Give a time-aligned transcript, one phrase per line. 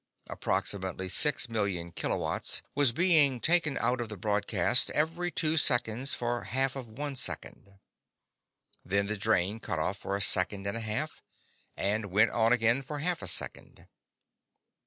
[0.31, 6.45] Approximately six million kilowatts was being taken out of the broadcast every two seconds for
[6.45, 7.77] half of one second.
[8.83, 11.21] Then the drain cut off for a second and a half,
[11.77, 13.87] and went on again for half a second.